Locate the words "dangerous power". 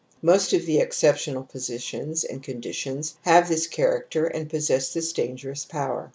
5.13-6.09